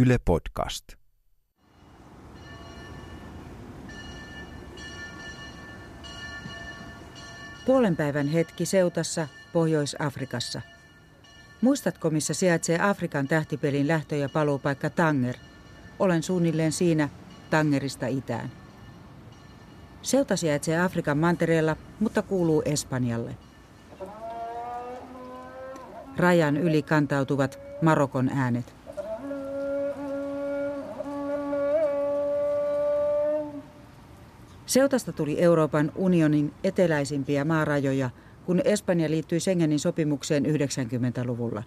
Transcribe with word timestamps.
Yle 0.00 0.18
Podcast. 0.24 0.84
Puolen 7.66 7.96
päivän 7.96 8.28
hetki 8.28 8.66
Seutassa, 8.66 9.28
Pohjois-Afrikassa. 9.52 10.60
Muistatko, 11.60 12.10
missä 12.10 12.34
sijaitsee 12.34 12.78
Afrikan 12.82 13.28
tähtipelin 13.28 13.88
lähtö- 13.88 14.16
ja 14.16 14.28
paluupaikka 14.28 14.90
Tanger? 14.90 15.36
Olen 15.98 16.22
suunnilleen 16.22 16.72
siinä 16.72 17.08
Tangerista 17.50 18.06
itään. 18.06 18.50
Seuta 20.02 20.36
sijaitsee 20.36 20.80
Afrikan 20.80 21.18
mantereella, 21.18 21.76
mutta 22.00 22.22
kuuluu 22.22 22.62
Espanjalle. 22.64 23.36
Rajan 26.16 26.56
yli 26.56 26.82
kantautuvat 26.82 27.58
Marokon 27.82 28.30
äänet. 28.34 28.77
Seutasta 34.68 35.12
tuli 35.12 35.42
Euroopan 35.42 35.92
unionin 35.94 36.54
eteläisimpiä 36.64 37.44
maarajoja, 37.44 38.10
kun 38.46 38.60
Espanja 38.64 39.10
liittyi 39.10 39.40
Schengenin 39.40 39.78
sopimukseen 39.78 40.44
90-luvulla. 40.46 41.62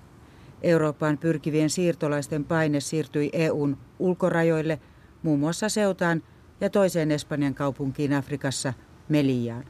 Eurooppaan 0.61 1.17
pyrkivien 1.17 1.69
siirtolaisten 1.69 2.45
paine 2.45 2.79
siirtyi 2.79 3.29
EUn 3.33 3.77
ulkorajoille, 3.99 4.79
muun 5.23 5.39
muassa 5.39 5.69
Seutaan 5.69 6.23
ja 6.61 6.69
toiseen 6.69 7.11
Espanjan 7.11 7.55
kaupunkiin 7.55 8.13
Afrikassa, 8.13 8.73
Meliaan. 9.09 9.65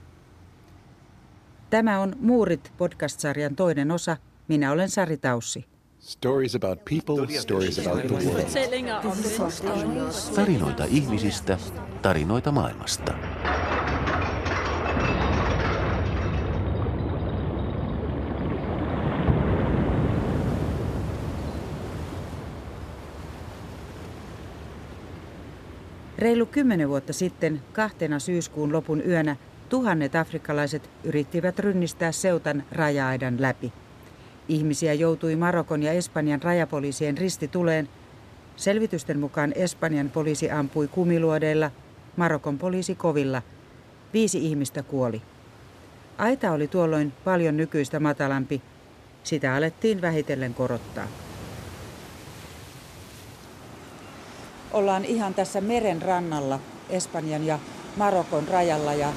Tämä 1.70 2.00
on 2.00 2.16
Muurit 2.20 2.74
podcast-sarjan 2.78 3.56
toinen 3.56 3.92
osa. 3.92 4.18
Minä 4.48 4.72
olen 4.72 4.90
Sari 4.90 5.18
Taussi. 5.18 5.71
Stories 6.02 6.56
about 6.56 6.80
people, 6.86 7.28
stories 7.28 7.80
about 7.80 8.08
the 8.08 8.16
world. 8.16 8.46
Tarinoita 10.36 10.86
ihmisistä, 10.86 11.58
tarinoita 12.02 12.52
maailmasta. 12.52 13.14
Reilu 26.18 26.46
kymmenen 26.46 26.90
vuotta 26.90 27.14
sitten, 27.14 27.62
kahtena 27.74 28.20
syyskuun 28.20 28.74
lopun 28.74 29.02
yönä, 29.08 29.36
tuhannet 29.70 30.16
afrikkalaiset 30.16 30.90
yrittivät 31.04 31.60
rynnistää 31.60 32.12
Seutan 32.12 32.64
raja-aidan 32.72 33.42
läpi. 33.42 33.74
Ihmisiä 34.48 34.94
joutui 34.94 35.36
Marokon 35.36 35.84
ja 35.84 35.92
Espanjan 35.92 36.42
rajapoliisien 36.42 37.18
ristituleen. 37.18 37.90
Selvitysten 38.56 39.20
mukaan 39.20 39.54
Espanjan 39.56 40.10
poliisi 40.10 40.52
ampui 40.52 40.88
kumiluodeilla, 40.88 41.72
Marokon 42.18 42.58
poliisi 42.58 42.96
kovilla. 42.96 43.42
Viisi 44.14 44.46
ihmistä 44.46 44.84
kuoli. 44.84 45.22
Aita 46.18 46.52
oli 46.52 46.68
tuolloin 46.68 47.14
paljon 47.24 47.58
nykyistä 47.58 48.00
matalampi. 48.00 48.62
Sitä 49.24 49.56
alettiin 49.56 50.02
vähitellen 50.02 50.54
korottaa. 50.54 51.08
Ollaan 54.72 55.06
ihan 55.06 55.34
tässä 55.34 55.62
meren 55.62 56.02
rannalla 56.02 56.60
Espanjan 56.90 57.46
ja 57.46 57.60
Marokon 57.98 58.48
rajalla 58.48 58.94
ja 58.94 59.14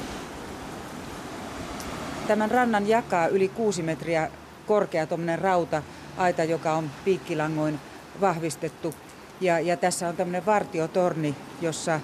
tämän 2.29 2.51
rannan 2.51 2.89
jakaa 2.89 3.27
yli 3.27 3.49
kuusi 3.49 3.83
metriä 3.83 4.31
korkea 4.67 5.07
tuommoinen 5.07 5.39
rauta-aita, 5.39 6.45
joka 6.45 6.73
on 6.73 6.91
piikkilangoin 7.05 7.81
vahvistettu. 8.21 8.95
Ja, 9.41 9.61
ja 9.61 9.77
tässä 9.77 10.09
on 10.09 10.17
tämmöinen 10.17 10.47
vartiotorni, 10.47 11.35
jossa 11.61 12.01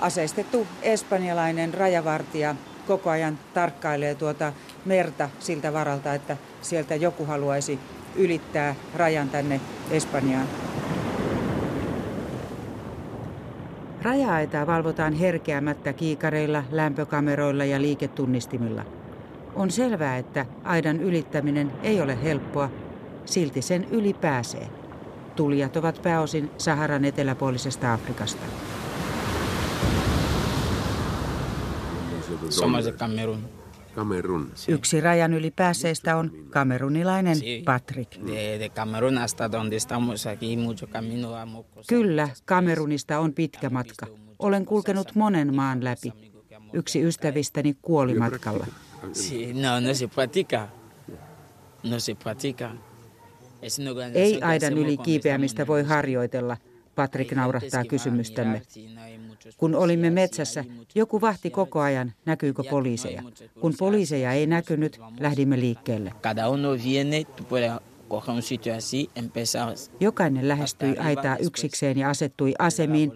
aseistettu 0.00 0.66
espanjalainen 0.82 1.74
rajavartija 1.74 2.54
koko 2.86 3.10
ajan 3.10 3.38
tarkkailee 3.54 4.14
tuota 4.14 4.52
merta 4.84 5.30
siltä 5.38 5.72
varalta, 5.72 6.14
että 6.14 6.36
sieltä 6.62 6.94
joku 6.94 7.24
haluaisi 7.24 7.78
ylittää 8.16 8.74
rajan 8.94 9.28
tänne 9.28 9.60
Espanjaan. 9.90 10.46
Raja-aitaa 14.02 14.66
valvotaan 14.66 15.12
herkeämättä 15.12 15.92
kiikareilla, 15.92 16.64
lämpökameroilla 16.70 17.64
ja 17.64 17.80
liiketunnistimilla. 17.80 18.97
On 19.58 19.70
selvää, 19.70 20.18
että 20.18 20.46
aidan 20.64 21.00
ylittäminen 21.00 21.72
ei 21.82 22.00
ole 22.00 22.22
helppoa, 22.22 22.70
silti 23.24 23.62
sen 23.62 23.86
yli 23.90 24.14
pääsee. 24.14 24.68
Tulijat 25.36 25.76
ovat 25.76 26.02
pääosin 26.02 26.50
Saharan 26.58 27.04
eteläpuolisesta 27.04 27.92
Afrikasta. 27.92 28.42
Kamerun. 33.94 34.50
Yksi 34.68 35.00
rajan 35.00 35.34
yli 35.34 35.50
päässeistä 35.50 36.16
on 36.16 36.30
kamerunilainen. 36.50 37.36
Patrick. 37.64 38.26
De, 38.26 38.58
de 38.58 38.68
Camerún 38.68 39.18
hasta 39.18 39.52
donde 39.52 39.76
estamos 39.76 40.26
aquí, 40.26 40.56
mucho 40.56 40.86
camino 40.86 41.30
vamos. 41.30 41.66
cosas, 41.66 41.86
Kyllä, 41.86 42.28
Kamerunista 42.44 43.18
on 43.18 43.32
pitkä 43.32 43.70
matka. 43.70 44.06
Olen 44.38 44.64
kulkenut 44.64 45.14
monen 45.14 45.54
maan 45.54 45.84
läpi. 45.84 46.12
Yksi 46.72 47.02
ystävistäni 47.02 47.76
kuoli 47.82 48.14
matkalla. 48.14 48.66
Sí, 49.12 49.52
no, 49.52 49.80
no 49.80 49.94
se 49.94 50.08
practica. 50.08 50.68
No 51.82 52.00
se 52.00 52.14
practica. 52.14 52.70
Es 53.62 53.78
una 53.78 53.90
organización 53.90 54.24
Ei 54.24 54.42
aidan 54.42 54.78
yli 54.78 54.96
kiipeämistä 54.96 55.66
voi 55.66 55.82
harjoitella, 55.82 56.56
Patrick 56.94 57.30
Hay 57.30 57.36
naurahtaa 57.36 57.70
gentes 57.70 57.72
que 57.72 57.78
van 57.78 57.86
a 57.86 57.90
kysymystämme. 57.90 58.62
no 58.94 59.18
Kun 59.56 59.74
olimme 59.74 60.10
metsässä, 60.10 60.64
joku 60.94 61.20
vahti 61.20 61.50
koko 61.50 61.80
ajan, 61.80 62.12
näkyykö 62.26 62.62
no 62.62 62.70
poliiseja. 62.70 63.22
Kun 63.60 63.74
poliiseja 63.78 64.32
ei 64.32 64.46
nosotros 64.46 64.78
näkynyt, 64.78 65.00
lähdimme 65.20 65.60
liikkeelle. 65.60 66.12
Jokainen 70.00 70.48
lähestyi 70.48 70.96
aitaa 70.98 71.36
yksikseen 71.36 71.98
ja 71.98 72.10
asettui 72.10 72.54
asemiin. 72.58 73.12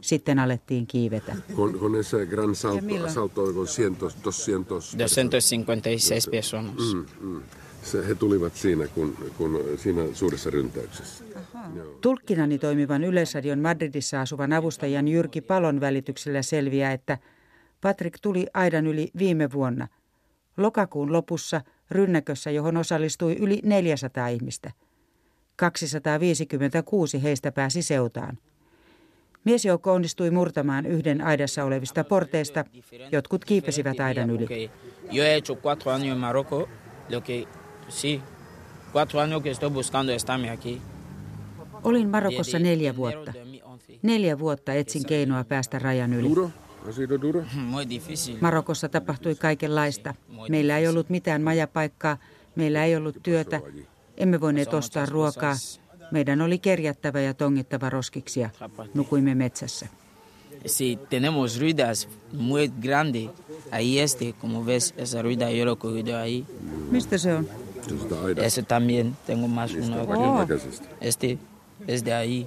Sitten 0.00 0.38
alettiin 0.38 0.86
kiivetä. 0.86 1.36
Con, 1.56 1.78
con 1.78 1.96
ese 1.96 2.26
gran 2.26 2.54
salto, 2.54 3.08
salto 3.08 3.52
con 3.52 3.66
cientos, 3.66 4.14
200. 4.14 4.80
256 4.98 6.30
personas. 6.30 6.94
Mm, 6.94 7.06
mm. 7.20 7.42
Se, 7.82 8.08
he 8.08 8.14
tulivat 8.14 8.56
siinä, 8.56 8.86
kun, 8.86 9.16
kun 9.38 9.60
siinä 9.76 10.02
suuressa 10.12 10.50
ryntäyksessä. 10.50 11.24
Tulkkinani 12.00 12.58
toimivan 12.58 13.04
Yleisradion 13.04 13.58
Madridissa 13.58 14.20
asuvan 14.20 14.52
avustajan 14.52 15.08
Jyrki 15.08 15.40
Palon 15.40 15.80
välityksellä 15.80 16.42
selviää, 16.42 16.92
että 16.92 17.18
Patrick 17.80 18.18
tuli 18.22 18.46
aidan 18.54 18.86
yli 18.86 19.08
viime 19.18 19.52
vuonna. 19.52 19.88
Lokakuun 20.56 21.12
lopussa 21.12 21.60
rynnäkössä, 21.90 22.50
johon 22.50 22.76
osallistui 22.76 23.36
yli 23.40 23.60
400 23.64 24.28
ihmistä. 24.28 24.70
256 25.56 27.22
heistä 27.22 27.52
pääsi 27.52 27.82
seutaan. 27.82 28.38
Miesjoukko 29.44 29.92
onnistui 29.92 30.30
murtamaan 30.30 30.86
yhden 30.86 31.20
aidassa 31.20 31.64
olevista 31.64 32.04
porteista. 32.04 32.64
Jotkut 33.12 33.44
kiipesivät 33.44 34.00
aidan 34.00 34.30
yli. 34.30 34.70
Olin 41.84 42.08
Marokossa 42.08 42.58
neljä 42.58 42.96
vuotta. 42.96 43.32
2011. 43.32 43.92
Neljä 44.02 44.38
vuotta 44.38 44.72
etsin 44.72 45.06
keinoa 45.06 45.44
päästä 45.44 45.78
rajan 45.78 46.12
yli. 46.12 46.28
Marokossa 48.40 48.88
tapahtui 48.88 49.34
kaikenlaista. 49.34 50.14
Meillä 50.48 50.78
ei 50.78 50.88
ollut 50.88 51.10
mitään 51.10 51.42
majapaikkaa, 51.42 52.16
meillä 52.56 52.84
ei 52.84 52.96
ollut 52.96 53.16
työtä, 53.22 53.60
emme 54.16 54.40
voineet 54.40 54.74
ostaa 54.74 55.06
ruokaa. 55.06 55.54
Meidän 56.10 56.40
oli 56.40 56.58
kerjättävä 56.58 57.20
ja 57.20 57.34
tongittava 57.34 57.90
roskiksia. 57.90 58.50
Nukuimme 58.94 59.34
metsässä. 59.34 59.86
Sí, 60.66 60.98
tenemos 61.10 61.60
ruidas 61.60 62.08
muy 62.32 62.68
grandes. 62.68 63.28
Ahí 63.70 63.98
este, 63.98 64.32
como 64.32 64.64
ves, 64.64 64.94
esa 64.96 65.22
ruida 65.22 65.50
yo 65.50 65.64
lo 65.66 65.76
cogido 65.76 66.16
ahí. 66.16 66.46
Mistä 66.90 67.18
se 67.18 67.34
on? 67.34 67.48
Ese 68.36 68.62
también, 68.62 69.16
tengo 69.26 69.48
más 69.48 69.74
uno 69.74 70.00
aquí. 70.00 70.54
Este 71.00 71.38
es 71.88 72.04
de 72.04 72.14
ahí. 72.14 72.46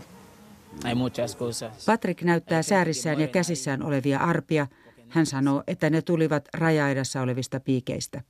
Hay 0.84 0.96
muchas 0.96 1.36
cosas. 1.36 1.86
Patrick 1.86 2.22
näyttää 2.22 2.64
säärissään 2.64 3.20
ja 3.20 3.28
käsissään 3.28 3.84
olevia 3.84 4.20
arpia. 4.20 4.68
Hän 5.10 5.26
sanoo, 5.26 5.64
että 5.68 5.90
ne 5.90 6.02
tulivat 6.02 6.50
raja-aidassa 6.54 7.22
olevista 7.22 7.60
piikeistä. 7.60 8.22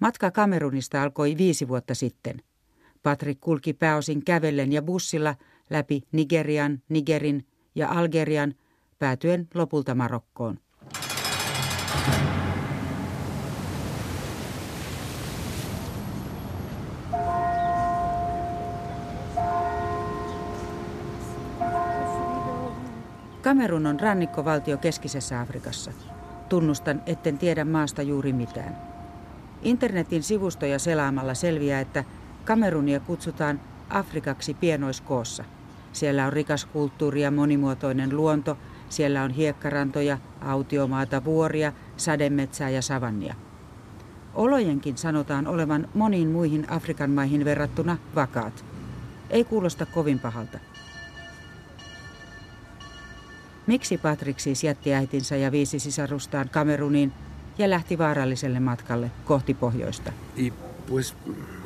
Matka 0.00 0.30
Kamerunista 0.30 1.02
alkoi 1.02 1.36
viisi 1.36 1.68
vuotta 1.68 1.94
sitten. 1.94 2.42
Patrick 3.06 3.40
kulki 3.40 3.72
pääosin 3.72 4.24
kävellen 4.24 4.72
ja 4.72 4.82
bussilla 4.82 5.34
läpi 5.70 6.02
Nigerian, 6.12 6.82
Nigerin 6.88 7.46
ja 7.74 7.88
Algerian, 7.88 8.54
päätyen 8.98 9.48
lopulta 9.54 9.94
Marokkoon. 9.94 10.58
Kamerun 23.42 23.86
on 23.86 24.00
rannikkovaltio 24.00 24.76
keskisessä 24.78 25.40
Afrikassa. 25.40 25.92
Tunnustan, 26.48 27.02
etten 27.06 27.38
tiedä 27.38 27.64
maasta 27.64 28.02
juuri 28.02 28.32
mitään. 28.32 28.76
Internetin 29.62 30.22
sivustoja 30.22 30.78
selaamalla 30.78 31.34
selviää, 31.34 31.80
että 31.80 32.04
Kamerunia 32.46 33.00
kutsutaan 33.00 33.60
Afrikaksi 33.90 34.54
pienoiskoossa. 34.54 35.44
Siellä 35.92 36.26
on 36.26 36.32
rikas 36.32 36.64
kulttuuri 36.64 37.22
ja 37.22 37.30
monimuotoinen 37.30 38.16
luonto, 38.16 38.58
siellä 38.88 39.22
on 39.22 39.30
hiekkarantoja, 39.30 40.18
autiomaata, 40.40 41.24
vuoria, 41.24 41.72
sademetsää 41.96 42.70
ja 42.70 42.82
savannia. 42.82 43.34
Olojenkin 44.34 44.96
sanotaan 44.96 45.46
olevan 45.46 45.88
moniin 45.94 46.28
muihin 46.28 46.70
Afrikan 46.70 47.10
maihin 47.10 47.44
verrattuna 47.44 47.98
vakaat. 48.14 48.64
Ei 49.30 49.44
kuulosta 49.44 49.86
kovin 49.86 50.18
pahalta. 50.18 50.58
Miksi 53.66 53.98
Patrick 53.98 54.40
siis 54.40 54.64
jätti 54.64 54.94
äitinsä 54.94 55.36
ja 55.36 55.52
viisi 55.52 55.78
sisarustaan 55.78 56.48
Kameruniin 56.48 57.12
ja 57.58 57.70
lähti 57.70 57.98
vaaralliselle 57.98 58.60
matkalle 58.60 59.10
kohti 59.24 59.54
pohjoista? 59.54 60.12
Pues, 60.88 61.14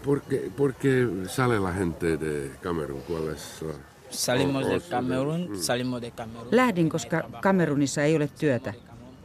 ¿por 0.04 0.22
qué, 0.22 0.50
por 0.56 0.74
qué 0.74 1.08
sale 1.26 1.58
la 1.60 1.72
gente 1.72 2.16
de 2.16 2.50
Camerún? 2.62 3.00
¿Cuál 3.06 3.28
es 3.34 3.62
la- 3.62 3.74
Salimos 4.10 4.66
de 4.68 4.80
Camerún, 4.90 5.50
Mm. 5.50 5.56
salimos 5.56 6.00
de 6.00 6.10
Camerún. 6.10 6.48
Lähdin, 6.50 6.88
koska 6.88 7.22
Kamerunissa 7.42 8.02
ei 8.02 8.16
ole 8.16 8.28
työtä. 8.38 8.74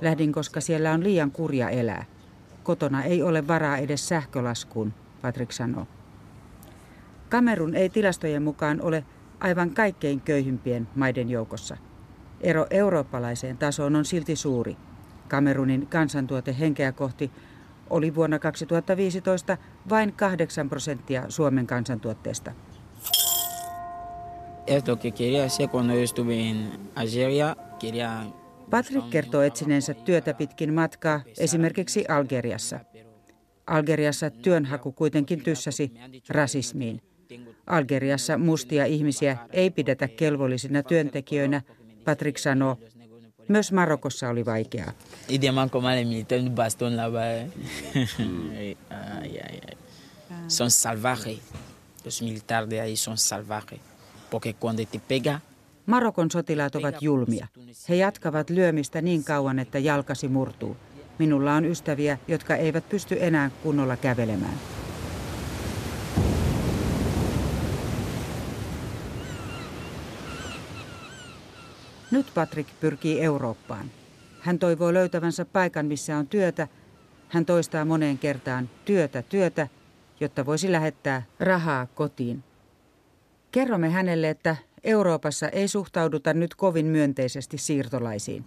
Lähdin, 0.02 0.32
koska 0.34 0.62
siellä 0.62 0.92
on 0.92 1.04
liian 1.04 1.32
kurja 1.32 1.70
elää. 1.70 2.06
Kotona 2.64 3.04
ei 3.04 3.22
ole 3.24 3.48
varaa 3.48 3.78
edes 3.78 4.08
sähkölaskuun, 4.08 4.94
Patrick 5.22 5.52
sanoo. 5.52 5.88
Kamerun 7.30 7.76
ei 7.76 7.90
tilastojen 7.90 8.44
mukaan 8.44 8.82
ole 8.82 9.04
aivan 9.40 9.70
kaikkein 9.72 10.22
köyhimpien 10.22 10.88
maiden 10.96 11.30
joukossa. 11.30 11.78
Ero 12.42 12.68
eurooppalaiseen 12.70 13.58
tasoon 13.58 13.96
on 13.96 14.06
silti 14.06 14.36
suuri. 14.36 14.78
Kamerunin 15.28 15.88
kansantuote 15.88 16.56
henkeä 16.60 16.92
kohti 16.92 17.32
oli 17.90 18.16
vuonna 18.16 18.40
2015 18.40 19.58
vain 19.90 20.14
8 20.14 20.70
prosenttia 20.70 21.26
Suomen 21.30 21.68
kansantuotteesta. 21.68 22.52
Patrick 28.70 29.10
kertoo 29.10 29.42
etsineensä 29.42 29.94
työtä 29.94 30.34
pitkin 30.34 30.74
matkaa 30.74 31.22
esimerkiksi 31.40 32.06
Algeriassa. 32.08 32.80
Algeriassa 33.68 34.30
työnhaku 34.30 34.92
kuitenkin 34.92 35.44
tyssäsi 35.44 35.92
rasismiin. 36.30 37.02
Algeriassa 37.68 38.38
mustia 38.38 38.86
ihmisiä 38.86 39.38
ei 39.54 39.72
pidetä 39.72 40.08
kelvollisina 40.08 40.84
työntekijöinä, 40.84 41.62
Patrick 42.06 42.38
sanoo. 42.38 42.78
Myös 43.48 43.72
Marokossa 43.72 44.30
oli 44.30 44.46
vaikeaa. 44.46 44.92
Los 52.06 52.22
militares 52.22 52.80
ahí 52.80 52.96
son. 52.96 53.18
Porque 54.30 54.54
cuando 54.54 54.86
te 54.86 55.00
pega, 55.00 55.40
Marokon 55.86 56.32
sotilaat 56.32 56.76
ovat 56.76 57.02
julmia. 57.02 57.48
He 57.90 57.96
jatkavat 57.96 58.50
lyömistä 58.50 59.02
niin 59.02 59.24
kauan, 59.24 59.60
että 59.60 59.80
jalkasi 59.80 60.28
murtuu. 60.28 60.78
Minulla 61.20 61.54
on 61.54 61.66
ystäviä, 61.66 62.18
jotka 62.28 62.56
eivät 62.56 62.90
pysty 62.90 63.18
enää 63.20 63.52
kunnolla 63.64 63.98
kävelemään. 63.98 64.75
Nyt 72.16 72.32
Patrick 72.36 72.70
pyrkii 72.80 73.22
Eurooppaan. 73.22 73.92
Hän 74.40 74.60
toivoo 74.60 74.94
löytävänsä 74.94 75.46
paikan, 75.46 75.86
missä 75.86 76.18
on 76.18 76.28
työtä. 76.28 76.68
Hän 77.30 77.46
toistaa 77.46 77.86
moneen 77.86 78.18
kertaan 78.18 78.70
työtä, 78.86 79.22
työtä, 79.22 79.68
jotta 80.20 80.46
voisi 80.46 80.72
lähettää 80.72 81.24
rahaa 81.40 81.86
kotiin. 81.86 82.44
Kerromme 83.52 83.90
hänelle, 83.90 84.30
että 84.30 84.56
Euroopassa 84.84 85.50
ei 85.50 85.68
suhtauduta 85.68 86.34
nyt 86.34 86.56
kovin 86.56 86.86
myönteisesti 86.86 87.58
siirtolaisiin 87.58 88.46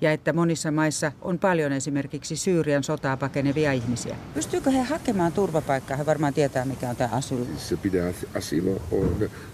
ja 0.00 0.12
että 0.12 0.32
monissa 0.32 0.70
maissa 0.70 1.12
on 1.22 1.38
paljon 1.38 1.72
esimerkiksi 1.72 2.36
Syyrian 2.36 2.84
sotaa 2.84 3.16
pakenevia 3.16 3.72
ihmisiä. 3.72 4.16
Pystyykö 4.34 4.70
he 4.70 4.82
hakemaan 4.82 5.32
turvapaikkaa? 5.32 5.96
He 5.96 6.06
varmaan 6.06 6.34
tietää, 6.34 6.64
mikä 6.64 6.90
on 6.90 6.96
tämä 6.96 7.10
asyl. 7.12 7.44
Se 7.56 7.74
as- 8.08 8.36
asilo 8.36 8.70
o... 8.70 8.96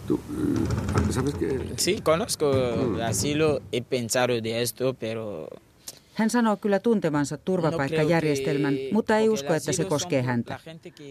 Tú, 0.06 0.20
¿Sabes 1.10 1.34
qué? 1.34 1.48
sí, 1.76 2.00
conozco 2.02 2.52
el 2.52 3.02
asilo, 3.02 3.60
he 3.72 3.80
pensado 3.80 4.42
de 4.42 4.62
esto, 4.62 4.94
pero 4.94 5.48
Hän 6.14 6.30
sanoo 6.30 6.56
kyllä 6.56 6.78
tuntevansa 6.78 7.36
turvapaikkajärjestelmän, 7.36 8.74
mutta 8.92 9.16
ei 9.16 9.28
usko, 9.28 9.54
että 9.54 9.72
se 9.72 9.84
koskee 9.84 10.22
häntä. 10.22 10.60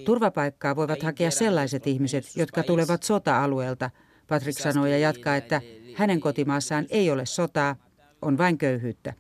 Turvapaikkaa 0.06 0.76
voivat 0.76 1.04
hakea 1.04 1.32
sellaiset 1.32 1.88
ihmiset, 1.88 2.26
jotka 2.36 2.64
tulevat 2.64 3.04
sota-alueelta. 3.04 3.90
Patrick 4.28 4.60
sanoo 4.60 4.86
ja 4.86 4.98
jatkaa, 4.98 5.36
että 5.36 5.62
hänen 5.94 6.20
kotimaassaan 6.20 6.86
ei 6.90 7.12
ole 7.12 7.26
sotaa, 7.26 7.76
on 8.22 8.38
vain 8.38 8.58
köyhyyttä. 8.58 9.14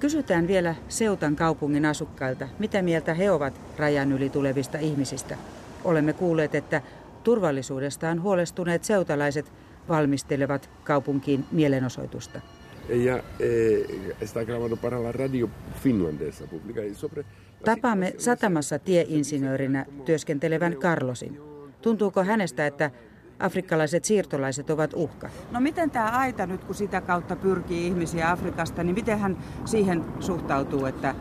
Kysytään 0.00 0.46
vielä 0.48 0.74
Seutan 0.88 1.36
kaupungin 1.36 1.84
asukkailta, 1.84 2.48
mitä 2.58 2.82
mieltä 2.82 3.14
he 3.14 3.30
ovat 3.30 3.60
rajan 3.76 4.12
yli 4.12 4.30
tulevista 4.30 4.78
ihmisistä. 4.78 5.36
Olemme 5.84 6.12
kuulleet, 6.12 6.54
että 6.54 6.82
turvallisuudestaan 7.24 8.22
huolestuneet 8.22 8.84
seutalaiset 8.84 9.52
valmistelevat 9.88 10.70
kaupunkiin 10.84 11.44
mielenosoitusta. 11.52 12.40
Ella 12.88 13.22
eh, 13.40 13.86
está 14.20 14.44
grabando 14.44 14.76
para 14.76 15.02
la 15.02 15.12
radio 15.12 15.48
finlandesa 15.82 16.44
pública 16.46 16.80
y 16.80 16.94
sobre... 16.94 17.24
Tapaamme 17.64 18.14
satamassa 18.18 18.78
tieinsinöörinä 18.78 19.86
työskentelevän 20.04 20.76
Carlosin. 20.76 21.40
Tuntuuko 21.82 22.24
hänestä, 22.24 22.66
että 22.66 22.90
afrikkalaiset 23.38 24.04
siirtolaiset 24.04 24.70
ovat 24.70 24.90
uhka? 24.94 25.30
No 25.50 25.60
miten 25.60 25.90
tämä 25.90 26.10
aita 26.10 26.46
nyt, 26.46 26.64
kun 26.64 26.74
sitä 26.74 27.00
kautta 27.00 27.36
pyrkii 27.36 27.86
ihmisiä 27.86 28.30
Afrikasta, 28.30 28.82
niin 28.82 28.94
miten 28.94 29.18
hän 29.18 29.36
siihen 29.64 30.04
suhtautuu, 30.20 30.86
että 30.86 31.14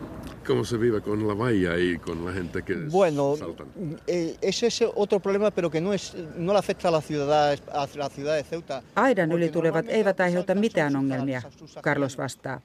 ¿Cómo 0.48 0.64
se 0.64 0.80
vive 0.80 1.02
con 1.02 1.28
la 1.28 1.38
valla 1.38 1.76
y 1.76 1.98
con 1.98 2.26
la 2.26 2.32
gente 2.32 2.62
que 2.62 2.76
Bueno, 2.92 3.36
saltan? 3.36 3.68
eh, 4.08 4.38
ese 4.42 4.68
es 4.68 4.84
otro 4.96 5.20
problema, 5.20 5.52
pero 5.52 5.70
que 5.72 5.82
no 5.82 5.94
es 5.94 6.16
no 6.36 6.54
le 6.54 6.60
afecta 6.60 6.88
a 6.88 6.92
la 6.92 7.02
ciudad 7.02 7.58
a 7.74 7.88
la 7.98 8.10
ciudad 8.10 8.36
de 8.36 8.44
Ceuta. 8.44 8.84
aidan 8.96 9.32
yli 9.32 9.50
tulevat 9.50 9.86
eivät 9.90 10.20
aiheuta 10.20 10.56
mitään 10.56 10.96
ongelmia, 10.96 11.42
Carlos 11.82 12.18
vastaa. 12.18 12.62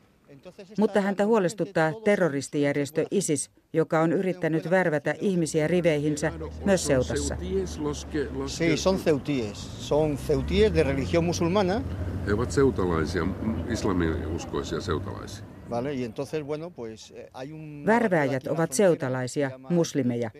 Mutta 0.79 1.01
häntä 1.01 1.27
huolestuttaa 1.27 1.93
terroristijärjestö 2.05 3.05
ISIS, 3.11 3.51
joka 3.73 4.01
on 4.01 4.13
yrittänyt 4.13 4.71
värvätä 4.71 5.15
ihmisiä 5.21 5.67
riveihinsä 5.67 6.33
myös 6.65 6.87
Seutassa. 6.87 7.35
ceutíes 7.37 7.79
los 7.79 8.07
que, 8.15 8.29
los 8.33 8.59
Sí, 8.59 8.69
que- 8.69 8.77
son 8.77 8.97
ceutíes. 8.99 9.89
Son 9.89 10.17
ceutíes 10.29 10.75
de 10.75 10.83
religión 10.83 11.25
musulmana, 11.25 11.83
He 12.27 12.33
ovat 12.33 12.51
seutalaisia, 12.51 13.27
islamiuskoisia 13.73 14.81
seutalaisia. 14.81 15.45
¿vale? 15.71 15.95
Y 15.95 16.05
entonces, 16.05 16.43
bueno, 16.47 16.71
pues 16.71 17.11
eh, 17.17 17.29
hay 17.33 17.53
un... 17.53 17.83
Värvääjät 17.87 18.47
ovat 18.47 18.73
seutalaisia, 18.73 19.51
muslimeja. 19.71 20.31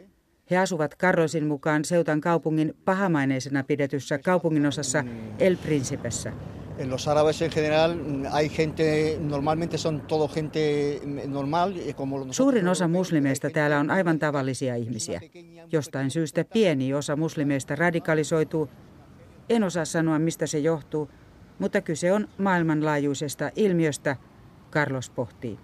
He 0.51 0.57
asuvat 0.59 0.97
Carlosin 0.99 1.47
mukaan 1.47 1.85
Seutan 1.85 2.21
kaupungin 2.21 2.75
pahamaineisena 2.85 3.65
pidetyssä 3.65 4.19
kaupunginosassa 4.19 5.05
El 5.39 5.57
Principessä. 5.57 6.33
En 6.81 6.89
los 6.91 7.09
árabes 7.09 7.43
en 7.43 7.51
general 7.51 7.97
mm, 7.97 8.25
hay 8.33 8.49
gente, 8.49 9.19
normalmente 9.21 9.79
son 9.79 10.01
todo 10.01 10.29
gente 10.29 11.01
mm, 11.05 11.31
normal. 11.33 11.77
eh, 11.77 11.95
Como 11.95 12.33
Suurin 12.33 12.69
osa 12.69 12.89
muslimeista 12.89 13.51
täällä 13.51 13.79
on 13.79 13.91
aivan 13.91 14.19
tavallisia 14.19 14.77
ihmisiä. 14.77 15.21
Jostain 15.73 16.11
syystä 16.11 16.45
pieni 16.45 16.95
osa 16.95 17.17
muslimeista 17.17 17.77
radikalisoituu. 17.77 18.69
En 19.49 19.65
osaa 19.65 19.85
sanoa, 19.85 20.19
mistä 20.19 20.47
se 20.47 20.59
johtuu, 20.59 21.11
mutta 21.59 21.81
kyse 21.81 22.13
on 22.13 22.29
maailmanlaajuisesta 22.39 23.51
ilmiöstä, 23.57 24.17
Carlos 24.71 25.11
pohtii. 25.11 25.59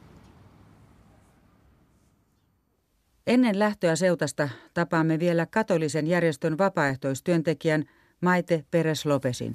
Ennen 3.27 3.59
lähtöä 3.59 3.97
Seutasta 3.97 4.49
tapaamme 4.75 5.19
vielä 5.19 5.47
katolisen 5.47 6.07
järjestön 6.07 6.59
vapaaehtoistyöntekijän 6.59 7.85
Maite 8.21 8.65
Peres 8.71 9.07
Lopesin. 9.07 9.55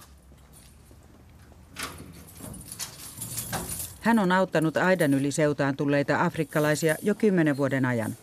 Hän 4.01 4.19
on 4.19 4.31
auttanut 4.31 4.77
aidan 4.77 5.13
yli 5.13 5.31
seutaan 5.31 5.77
tulleita 5.77 6.21
afrikkalaisia 6.21 6.95
jo 7.01 7.15
kymmenen 7.15 7.57
vuoden 7.57 7.85
ajan. 7.85 8.15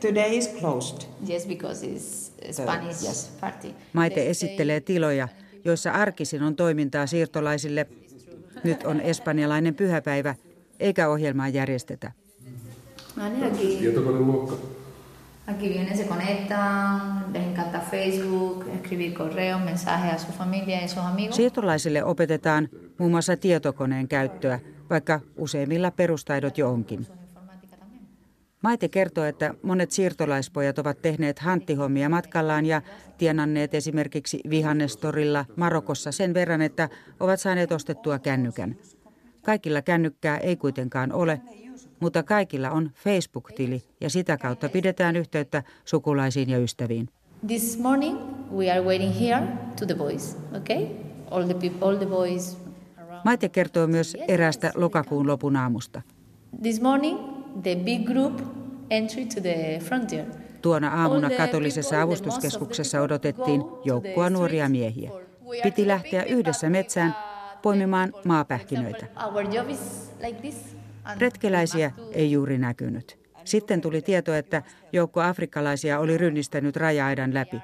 Today 0.00 0.36
is 0.36 0.48
closed. 0.58 1.08
Yes, 1.30 1.46
because 1.46 1.86
it's 1.86 2.32
Spanish 2.52 3.04
yes. 3.04 3.30
party. 3.40 3.68
Maite 3.92 4.30
esittelee 4.30 4.80
tiloja, 4.80 5.28
joissa 5.64 5.92
arkisin 5.92 6.42
on 6.42 6.56
toimintaa 6.56 7.06
siirtolaisille. 7.06 7.86
Nyt 8.64 8.84
on 8.84 9.00
espanjalainen 9.00 9.74
pyhäpäivä, 9.74 10.34
eikä 10.80 11.08
ohjelmaa 11.08 11.48
järjestetä. 11.48 12.12
Manera 13.16 13.50
que 13.50 13.78
Tietokoneluokka. 13.78 14.56
Aquí 15.46 15.68
vienen, 15.68 15.96
se 15.96 16.04
conectan, 16.04 17.32
les 17.32 17.42
encanta 17.42 17.80
Facebook, 17.90 18.66
escribir 18.74 19.12
correos, 19.12 19.62
mensajes 19.64 20.12
a 20.12 20.18
su 20.18 20.32
familia 20.32 20.84
y 20.84 20.88
sus 20.88 20.98
amigos. 20.98 21.36
Siirtolaisille 21.36 22.04
opetetaan 22.04 22.68
muun 22.98 23.10
muassa 23.10 23.36
tietokoneen 23.36 24.08
käyttöä, 24.08 24.60
vaikka 24.90 25.20
useimmilla 25.36 25.90
perustaidot 25.90 26.58
jo 26.58 26.70
onkin. 26.70 27.06
Maite 28.62 28.88
kertoo, 28.88 29.24
että 29.24 29.54
monet 29.62 29.90
siirtolaispojat 29.90 30.78
ovat 30.78 31.02
tehneet 31.02 31.38
hanttihommia 31.38 32.08
matkallaan 32.08 32.66
ja 32.66 32.82
tienanneet 33.18 33.74
esimerkiksi 33.74 34.40
vihannestorilla 34.50 35.44
Marokossa 35.56 36.12
sen 36.12 36.34
verran, 36.34 36.62
että 36.62 36.88
ovat 37.20 37.40
saaneet 37.40 37.72
ostettua 37.72 38.18
kännykän. 38.18 38.76
Kaikilla 39.42 39.82
kännykkää 39.82 40.38
ei 40.38 40.56
kuitenkaan 40.56 41.12
ole, 41.12 41.40
mutta 42.00 42.22
kaikilla 42.22 42.70
on 42.70 42.90
Facebook-tili 42.94 43.82
ja 44.00 44.10
sitä 44.10 44.36
kautta 44.36 44.68
pidetään 44.68 45.16
yhteyttä 45.16 45.62
sukulaisiin 45.84 46.50
ja 46.50 46.58
ystäviin. 46.58 47.08
This 47.46 47.78
morning 47.78 48.18
we 48.52 48.70
are 48.70 48.80
waiting 48.80 49.20
here 49.20 49.42
to 49.78 49.86
the 49.86 49.94
boys, 49.94 50.36
okay? 50.56 50.86
All 51.30 51.44
the 51.44 51.54
people, 51.54 51.88
all 51.88 51.96
the 51.96 52.06
boys 52.06 52.65
Maite 53.24 53.48
kertoo 53.48 53.86
myös 53.86 54.16
eräästä 54.28 54.72
lokakuun 54.74 55.26
lopun 55.26 55.56
aamusta. 55.56 56.02
This 56.62 56.80
morning 56.80 57.18
the 57.62 57.76
big 57.84 58.06
group 58.06 58.40
entry 58.90 59.26
to 59.34 59.40
the 59.40 59.80
frontier. 59.84 60.24
Tuona 60.62 61.02
aamuna 61.02 61.30
katolisessa 61.30 62.02
avustuskeskuksessa 62.02 63.00
odotettiin 63.00 63.62
joukkoa 63.84 64.30
nuoria 64.30 64.68
miehiä. 64.68 65.10
Piti 65.62 65.86
lähteä 65.86 66.22
yhdessä 66.22 66.70
metsään 66.70 67.16
poimimaan 67.62 68.12
maapähkinöitä. 68.24 69.06
Retkeläisiä 71.18 71.92
ei 72.12 72.32
juuri 72.32 72.58
näkynyt. 72.58 73.18
Sitten 73.44 73.80
tuli 73.80 74.02
tieto, 74.02 74.34
että 74.34 74.62
joukko 74.92 75.20
afrikkalaisia 75.20 75.98
oli 75.98 76.18
rynnistänyt 76.18 76.76
raja-aidan 76.76 77.34
läpi. 77.34 77.56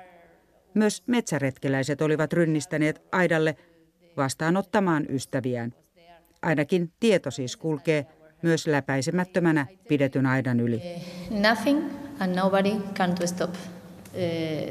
Myös 0.75 1.02
metsäretkeläiset 1.06 2.02
olivat 2.02 2.32
rynnistäneet 2.32 3.02
aidalle 3.12 3.56
vastaanottamaan 4.16 5.07
ystäviään. 5.09 5.75
Ainakin 6.42 6.92
tieto 7.00 7.31
siis 7.31 7.57
kulkee 7.57 8.07
myös 8.42 8.66
läpäisemättömänä 8.66 9.66
pidetyn 9.88 10.26
aidan 10.26 10.61
yli. 10.61 10.83
Nothing 11.31 11.90
and 12.21 12.37
nobody 12.37 12.71
can 12.95 13.14
to 13.14 13.26
stop 13.26 13.50
uh, 13.50 13.59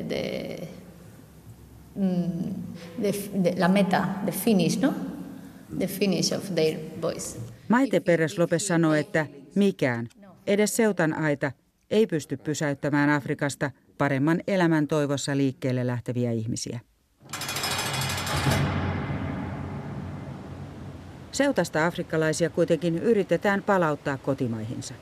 the, 0.08 0.68
mm, 1.96 2.54
the, 3.02 3.12
the 3.42 3.56
la 3.60 3.68
meta, 3.68 4.08
the 4.24 4.32
finish, 4.32 4.82
no? 4.82 4.94
The 5.78 5.88
finish 5.88 6.34
of 6.34 6.56
their 6.56 6.80
boys. 7.02 7.40
Maite 7.70 8.00
Peres 8.00 8.40
Lopes 8.40 8.68
sanoi, 8.68 9.00
että 9.00 9.26
mikään, 9.56 10.08
edes 10.48 10.76
seutan 10.76 11.14
aita, 11.14 11.52
ei 11.92 12.08
pysty 12.08 12.38
pysäyttämään 12.38 13.10
Afrikasta 13.10 13.72
paremman 13.98 14.42
elämän 14.48 14.88
toivossa 14.88 15.38
liikkeelle 15.38 15.88
lähteviä 15.88 16.32
ihmisiä. 16.32 16.80
Seutasta 21.42 21.86
afrikkalaisia 21.86 22.50
kuitenkin 22.50 22.98
yritetään 22.98 23.64
palauttaa 23.64 24.18
kotimaihinsa. 24.18 24.94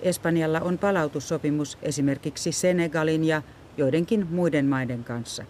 Espanjalla 0.00 0.60
on 0.60 0.78
palautussopimus 0.78 1.78
esimerkiksi 1.82 2.52
Senegalin 2.52 3.24
ja 3.24 3.42
joidenkin 3.76 4.26
muiden 4.30 4.66
maiden 4.66 5.04
kanssa. 5.04 5.44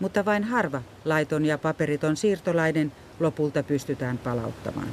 Mutta 0.00 0.24
vain 0.24 0.44
harva 0.44 0.82
laiton 1.04 1.44
ja 1.44 1.58
paperiton 1.58 2.16
siirtolainen 2.16 2.92
lopulta 3.20 3.62
pystytään 3.62 4.18
palauttamaan. 4.18 4.88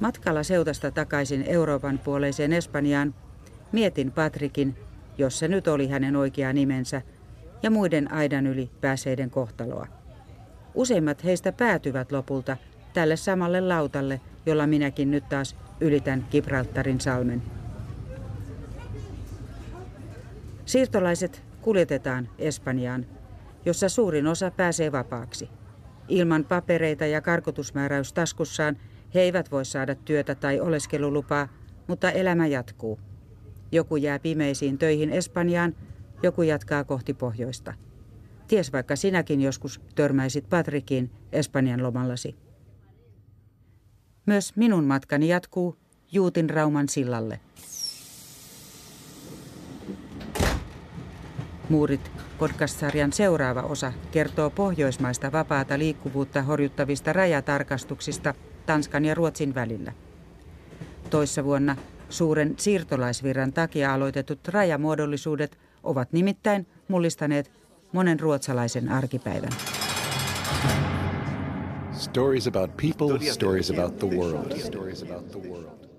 Matkalla 0.00 0.42
seutasta 0.42 0.90
takaisin 0.90 1.44
Euroopan 1.46 1.98
puoleiseen 1.98 2.52
Espanjaan 2.52 3.14
mietin 3.72 4.12
Patrikin, 4.12 4.76
jos 5.18 5.38
se 5.38 5.48
nyt 5.48 5.68
oli 5.68 5.88
hänen 5.88 6.16
oikea 6.16 6.52
nimensä, 6.52 7.02
ja 7.62 7.70
muiden 7.70 8.12
aidan 8.12 8.46
yli 8.46 8.70
pääseiden 8.80 9.30
kohtaloa. 9.30 9.86
Useimmat 10.74 11.24
heistä 11.24 11.52
päätyvät 11.52 12.12
lopulta 12.12 12.56
tälle 12.94 13.16
samalle 13.16 13.60
lautalle, 13.60 14.20
jolla 14.46 14.66
minäkin 14.66 15.10
nyt 15.10 15.28
taas 15.28 15.56
ylitän 15.80 16.26
Gibraltarin 16.30 17.00
salmen. 17.00 17.42
Siirtolaiset 20.64 21.42
kuljetetaan 21.62 22.28
Espanjaan, 22.38 23.06
jossa 23.64 23.88
suurin 23.88 24.26
osa 24.26 24.50
pääsee 24.50 24.92
vapaaksi. 24.92 25.48
Ilman 26.08 26.44
papereita 26.44 27.06
ja 27.06 27.20
karkotusmääräys 27.20 28.12
taskussaan 28.12 28.76
he 29.14 29.20
eivät 29.20 29.50
voi 29.50 29.64
saada 29.64 29.94
työtä 29.94 30.34
tai 30.34 30.60
oleskelulupaa, 30.60 31.48
mutta 31.86 32.10
elämä 32.10 32.46
jatkuu. 32.46 32.98
Joku 33.74 33.96
jää 33.96 34.18
pimeisiin 34.18 34.78
töihin 34.78 35.10
Espanjaan, 35.10 35.74
joku 36.22 36.42
jatkaa 36.42 36.84
kohti 36.84 37.14
pohjoista. 37.14 37.74
Ties 38.48 38.72
vaikka 38.72 38.96
sinäkin 38.96 39.40
joskus 39.40 39.80
törmäisit 39.94 40.48
Patrikiin 40.48 41.10
Espanjan 41.32 41.82
lomallasi. 41.82 42.36
Myös 44.26 44.56
minun 44.56 44.84
matkani 44.84 45.28
jatkuu 45.28 45.76
Juutin 46.12 46.50
Rauman 46.50 46.88
sillalle. 46.88 47.40
Muurit 51.68 52.10
podcast-sarjan 52.38 53.12
seuraava 53.12 53.62
osa 53.62 53.92
kertoo 54.10 54.50
pohjoismaista 54.50 55.32
vapaata 55.32 55.78
liikkuvuutta 55.78 56.42
horjuttavista 56.42 57.12
rajatarkastuksista 57.12 58.34
Tanskan 58.66 59.04
ja 59.04 59.14
Ruotsin 59.14 59.54
välillä. 59.54 59.92
Toissa 61.10 61.44
vuonna 61.44 61.76
suuren 62.14 62.54
siirtolaisvirran 62.56 63.52
takia 63.52 63.94
aloitetut 63.94 64.48
rajamuodollisuudet 64.48 65.58
ovat 65.82 66.12
nimittäin 66.12 66.66
mullistaneet 66.88 67.52
monen 67.92 68.20
ruotsalaisen 68.20 68.88
arkipäivän. 68.88 69.52
Stories 71.92 72.46
about 72.46 72.76
people, 72.76 73.18
stories 73.32 73.70
about 73.70 73.98
the 73.98 74.06
world. 74.06 74.58
Stories 74.58 75.02
about 75.02 75.30
the 75.30 75.38
world. 75.38 75.93